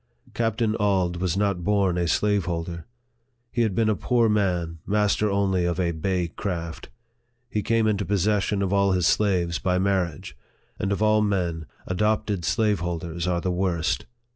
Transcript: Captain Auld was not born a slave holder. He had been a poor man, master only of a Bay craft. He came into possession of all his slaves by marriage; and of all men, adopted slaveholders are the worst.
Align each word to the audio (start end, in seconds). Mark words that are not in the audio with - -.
Captain 0.33 0.75
Auld 0.77 1.17
was 1.17 1.37
not 1.37 1.63
born 1.63 1.95
a 1.95 2.07
slave 2.07 2.45
holder. 2.45 2.87
He 3.51 3.61
had 3.61 3.75
been 3.75 3.87
a 3.87 3.95
poor 3.95 4.29
man, 4.29 4.79
master 4.87 5.29
only 5.29 5.63
of 5.63 5.79
a 5.79 5.91
Bay 5.91 6.29
craft. 6.29 6.89
He 7.51 7.61
came 7.61 7.85
into 7.85 8.03
possession 8.03 8.63
of 8.63 8.73
all 8.73 8.93
his 8.93 9.05
slaves 9.05 9.59
by 9.59 9.77
marriage; 9.77 10.35
and 10.79 10.91
of 10.91 11.03
all 11.03 11.21
men, 11.21 11.67
adopted 11.85 12.45
slaveholders 12.45 13.27
are 13.27 13.41
the 13.41 13.51
worst. 13.51 14.07